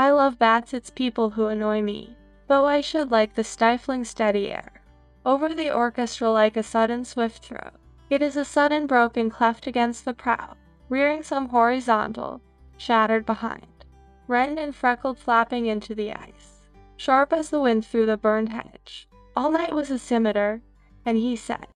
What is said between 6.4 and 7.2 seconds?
a sudden